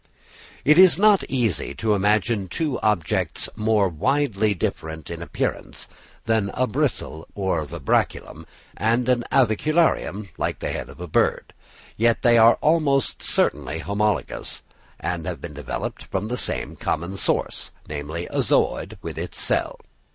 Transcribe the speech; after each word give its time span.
It 0.65 0.79
is 0.79 0.97
not 0.97 1.23
easy 1.29 1.75
to 1.75 1.93
imagine 1.93 2.47
two 2.47 2.79
objects 2.79 3.47
more 3.55 3.87
widely 3.87 4.55
different 4.55 5.11
in 5.11 5.21
appearance 5.21 5.87
than 6.25 6.49
a 6.55 6.65
bristle 6.65 7.27
or 7.35 7.63
vibraculum, 7.65 8.47
and 8.75 9.07
an 9.07 9.23
avicularium 9.31 10.29
like 10.39 10.57
the 10.57 10.71
head 10.71 10.89
of 10.89 10.99
a 10.99 11.05
bird; 11.07 11.53
yet 11.97 12.23
they 12.23 12.39
are 12.39 12.57
almost 12.61 13.21
certainly 13.21 13.77
homologous 13.77 14.63
and 14.99 15.27
have 15.27 15.39
been 15.39 15.53
developed 15.53 16.05
from 16.05 16.29
the 16.29 16.35
same 16.37 16.75
common 16.77 17.15
source, 17.15 17.69
namely 17.87 18.25
a 18.31 18.41
zooid 18.41 18.97
with 19.03 19.19
its 19.19 19.39
cell. 19.39 19.79